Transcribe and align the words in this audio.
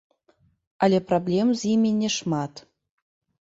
Але 0.87 1.01
праблем 1.11 1.47
з 1.59 1.69
імі 1.75 1.95
няшмат. 2.01 2.53